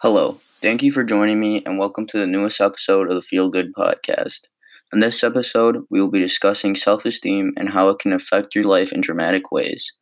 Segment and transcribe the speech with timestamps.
[0.00, 3.50] Hello, thank you for joining me, and welcome to the newest episode of the Feel
[3.50, 4.46] Good Podcast.
[4.90, 8.64] In this episode, we will be discussing self esteem and how it can affect your
[8.64, 9.92] life in dramatic ways.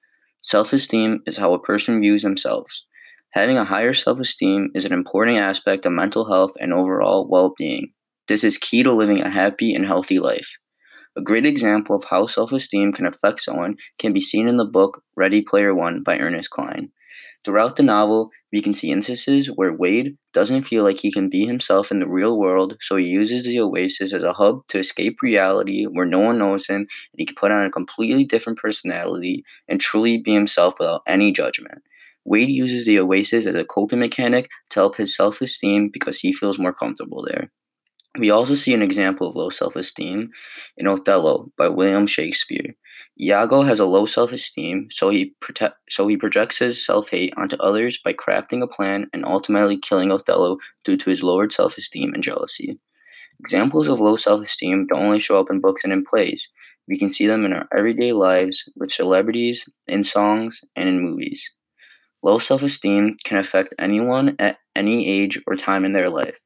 [0.42, 2.86] Self esteem is how a person views themselves.
[3.30, 7.52] Having a higher self esteem is an important aspect of mental health and overall well
[7.58, 7.92] being.
[8.28, 10.56] This is key to living a happy and healthy life.
[11.16, 14.64] A great example of how self esteem can affect someone can be seen in the
[14.64, 16.92] book Ready Player One by Ernest Cline.
[17.44, 21.44] Throughout the novel, we can see instances where Wade doesn't feel like he can be
[21.44, 25.18] himself in the real world, so he uses the Oasis as a hub to escape
[25.22, 26.88] reality where no one knows him and
[27.18, 31.82] he can put on a completely different personality and truly be himself without any judgment.
[32.24, 36.32] Wade uses the Oasis as a coping mechanic to help his self esteem because he
[36.32, 37.50] feels more comfortable there.
[38.18, 40.30] We also see an example of low self esteem
[40.76, 42.74] in Othello by William Shakespeare.
[43.20, 47.98] Iago has a low self-esteem, so he prote- so he projects his self-hate onto others
[48.04, 52.80] by crafting a plan and ultimately killing Othello due to his lowered self-esteem and jealousy.
[53.38, 56.48] Examples of low self-esteem don't only show up in books and in plays.
[56.88, 61.48] We can see them in our everyday lives with celebrities, in songs, and in movies.
[62.22, 66.38] Low self-esteem can affect anyone at any age or time in their life.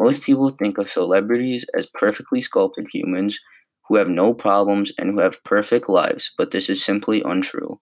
[0.00, 3.38] Most people think of celebrities as perfectly sculpted humans
[3.86, 7.78] who have no problems and who have perfect lives, but this is simply untrue.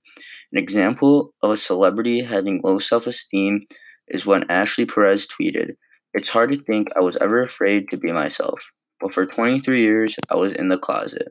[0.53, 3.67] An example of a celebrity having low self esteem
[4.09, 5.77] is when Ashley Perez tweeted,
[6.13, 10.17] It's hard to think I was ever afraid to be myself, but for 23 years
[10.29, 11.29] I was in the closet.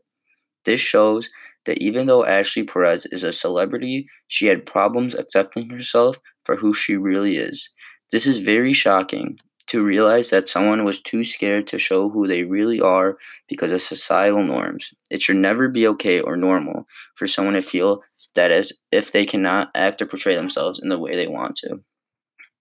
[0.64, 1.30] This shows
[1.66, 6.74] that even though Ashley Perez is a celebrity, she had problems accepting herself for who
[6.74, 7.70] she really is.
[8.10, 9.38] This is very shocking
[9.68, 13.82] to realize that someone was too scared to show who they really are because of
[13.82, 14.94] societal norms.
[15.12, 18.02] It should never be okay or normal for someone to feel
[18.36, 21.82] that as if they cannot act or portray themselves in the way they want to.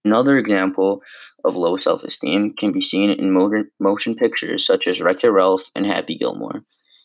[0.05, 1.03] Another example
[1.45, 3.33] of low self esteem can be seen in
[3.81, 6.65] motion pictures such as Wreck It Ralph and Happy Gilmore.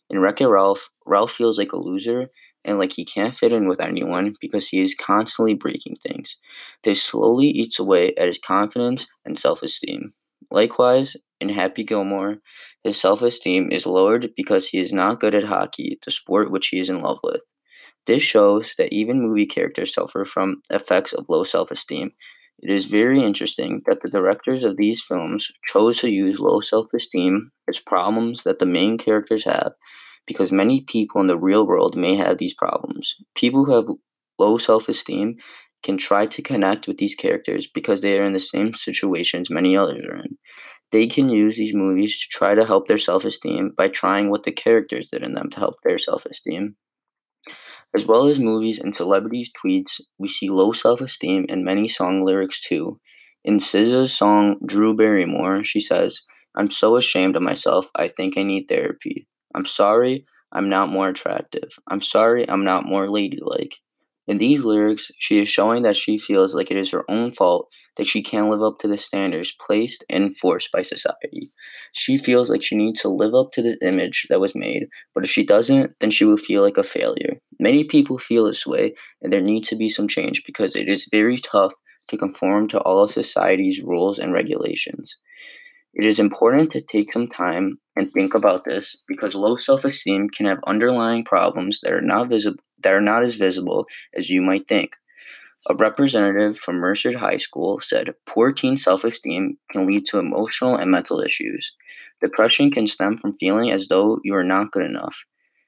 [0.09, 2.29] In Wreck It Ralph, Ralph feels like a loser
[2.65, 6.37] and like he can't fit in with anyone because he is constantly breaking things.
[6.83, 10.13] This slowly eats away at his confidence and self esteem.
[10.51, 12.37] Likewise, in Happy Gilmore,
[12.83, 16.67] his self esteem is lowered because he is not good at hockey, the sport which
[16.67, 17.43] he is in love with.
[18.07, 22.11] This shows that even movie characters suffer from effects of low self esteem.
[22.59, 26.93] It is very interesting that the directors of these films chose to use low self
[26.93, 29.73] esteem as problems that the main characters have
[30.27, 33.15] because many people in the real world may have these problems.
[33.35, 33.87] People who have
[34.39, 35.37] low self esteem
[35.83, 39.75] can try to connect with these characters because they are in the same situations many
[39.75, 40.37] others are in.
[40.91, 44.43] They can use these movies to try to help their self esteem by trying what
[44.43, 46.75] the characters did in them to help their self esteem.
[47.95, 52.21] As well as movies and celebrities' tweets, we see low self esteem in many song
[52.21, 52.99] lyrics too.
[53.43, 56.21] In SZA's song Drew Barrymore, she says,
[56.55, 59.27] I'm so ashamed of myself, I think I need therapy.
[59.55, 61.69] I'm sorry I'm not more attractive.
[61.87, 63.75] I'm sorry I'm not more ladylike.
[64.27, 67.69] In these lyrics, she is showing that she feels like it is her own fault
[67.97, 71.49] that she can't live up to the standards placed and forced by society.
[71.91, 75.23] She feels like she needs to live up to the image that was made, but
[75.23, 77.39] if she doesn't, then she will feel like a failure.
[77.59, 81.09] Many people feel this way, and there needs to be some change because it is
[81.11, 81.73] very tough
[82.09, 85.17] to conform to all of society's rules and regulations.
[85.93, 90.45] It is important to take some time and think about this because low self-esteem can
[90.45, 93.85] have underlying problems that are not visible that are not as visible
[94.15, 94.95] as you might think.
[95.69, 100.75] A representative from Mercer High School said poor teen self esteem can lead to emotional
[100.75, 101.75] and mental issues.
[102.19, 105.25] Depression can stem from feeling as though you are not good enough.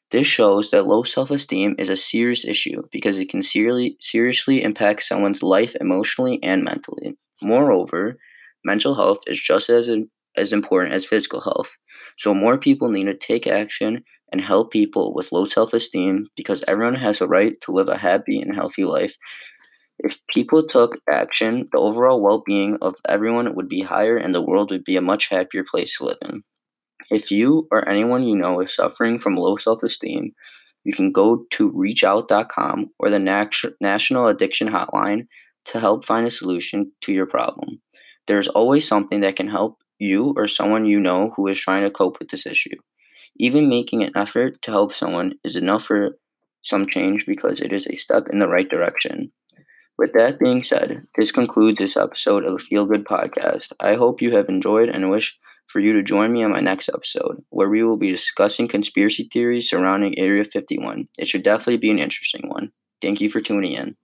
[0.10, 4.64] This shows that low self esteem is a serious issue because it can seriously, seriously
[4.64, 7.16] impact someone's life emotionally and mentally.
[7.44, 8.18] Moreover,
[8.66, 9.90] mental health is just as,
[10.35, 11.72] as important as physical health.
[12.18, 16.63] So, more people need to take action and help people with low self esteem because
[16.68, 19.15] everyone has a right to live a happy and healthy life.
[20.00, 24.42] If people took action, the overall well being of everyone would be higher and the
[24.42, 26.44] world would be a much happier place to live in.
[27.12, 30.33] If you or anyone you know is suffering from low self esteem,
[30.83, 33.19] you can go to reachout.com or the
[33.80, 35.27] National Addiction Hotline
[35.66, 37.81] to help find a solution to your problem.
[38.28, 41.92] There's always something that can help you or someone you know who is trying to
[41.92, 42.78] cope with this issue.
[43.38, 46.18] Even making an effort to help someone is enough for
[46.62, 49.31] some change because it is a step in the right direction.
[49.98, 53.74] With that being said, this concludes this episode of the Feel Good Podcast.
[53.80, 55.38] I hope you have enjoyed and wish
[55.68, 59.30] for you to join me on my next episode, where we will be discussing conspiracy
[59.31, 61.08] theories surrounding Area 51.
[61.18, 62.72] It should definitely be an interesting one.
[63.02, 63.96] Thank you for tuning in.